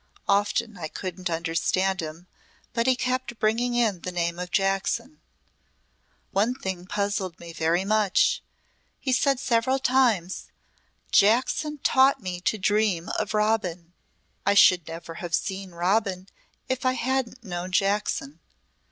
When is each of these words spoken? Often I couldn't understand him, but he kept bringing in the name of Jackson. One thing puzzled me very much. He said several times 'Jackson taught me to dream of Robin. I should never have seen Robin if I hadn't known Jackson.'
Often 0.27 0.79
I 0.79 0.87
couldn't 0.87 1.29
understand 1.29 2.01
him, 2.01 2.25
but 2.73 2.87
he 2.87 2.95
kept 2.95 3.37
bringing 3.37 3.75
in 3.75 3.99
the 4.01 4.11
name 4.11 4.39
of 4.39 4.49
Jackson. 4.49 5.21
One 6.31 6.55
thing 6.55 6.87
puzzled 6.87 7.39
me 7.39 7.53
very 7.53 7.85
much. 7.85 8.41
He 8.99 9.11
said 9.11 9.39
several 9.39 9.77
times 9.77 10.47
'Jackson 11.11 11.77
taught 11.83 12.19
me 12.19 12.41
to 12.41 12.57
dream 12.57 13.09
of 13.19 13.35
Robin. 13.35 13.93
I 14.43 14.55
should 14.55 14.87
never 14.87 15.13
have 15.21 15.35
seen 15.35 15.69
Robin 15.69 16.27
if 16.67 16.83
I 16.83 16.93
hadn't 16.93 17.43
known 17.43 17.71
Jackson.' 17.71 18.39